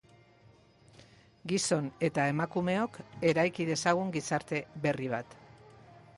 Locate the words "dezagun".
3.71-4.11